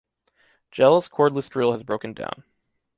Jelle’s 0.71 1.07
cordless 1.07 1.47
drill 1.47 1.73
has 1.73 1.83
broken 1.83 2.13
down. 2.13 2.43